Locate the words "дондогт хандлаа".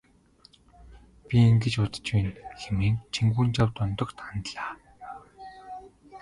3.77-4.71